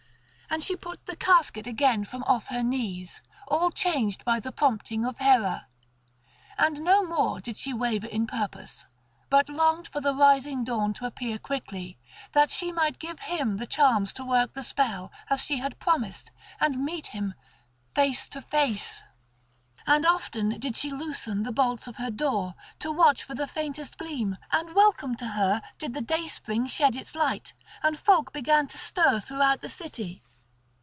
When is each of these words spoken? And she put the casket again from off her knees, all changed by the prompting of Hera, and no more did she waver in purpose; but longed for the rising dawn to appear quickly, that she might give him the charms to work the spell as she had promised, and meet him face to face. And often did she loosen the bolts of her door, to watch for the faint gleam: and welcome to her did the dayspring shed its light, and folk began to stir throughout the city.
And 0.53 0.61
she 0.65 0.75
put 0.75 1.05
the 1.05 1.15
casket 1.15 1.65
again 1.65 2.03
from 2.03 2.25
off 2.25 2.47
her 2.47 2.61
knees, 2.61 3.21
all 3.47 3.71
changed 3.71 4.25
by 4.25 4.41
the 4.41 4.51
prompting 4.51 5.05
of 5.05 5.19
Hera, 5.19 5.67
and 6.57 6.81
no 6.81 7.05
more 7.05 7.39
did 7.39 7.55
she 7.55 7.73
waver 7.73 8.07
in 8.07 8.27
purpose; 8.27 8.85
but 9.29 9.47
longed 9.47 9.87
for 9.87 10.01
the 10.01 10.13
rising 10.13 10.65
dawn 10.65 10.93
to 10.95 11.05
appear 11.05 11.39
quickly, 11.39 11.97
that 12.33 12.51
she 12.51 12.73
might 12.73 12.99
give 12.99 13.21
him 13.21 13.55
the 13.57 13.65
charms 13.65 14.11
to 14.11 14.25
work 14.25 14.51
the 14.51 14.61
spell 14.61 15.09
as 15.29 15.41
she 15.41 15.55
had 15.59 15.79
promised, 15.79 16.31
and 16.59 16.83
meet 16.83 17.07
him 17.07 17.33
face 17.95 18.27
to 18.27 18.41
face. 18.41 19.03
And 19.87 20.05
often 20.05 20.59
did 20.59 20.75
she 20.75 20.91
loosen 20.91 21.43
the 21.43 21.53
bolts 21.53 21.87
of 21.87 21.95
her 21.95 22.11
door, 22.11 22.55
to 22.79 22.91
watch 22.91 23.23
for 23.23 23.35
the 23.35 23.47
faint 23.47 23.79
gleam: 23.97 24.35
and 24.51 24.75
welcome 24.75 25.15
to 25.15 25.27
her 25.29 25.61
did 25.77 25.93
the 25.93 26.01
dayspring 26.01 26.65
shed 26.65 26.97
its 26.97 27.15
light, 27.15 27.53
and 27.81 27.97
folk 27.97 28.33
began 28.33 28.67
to 28.67 28.77
stir 28.77 29.21
throughout 29.21 29.61
the 29.61 29.69
city. 29.69 30.21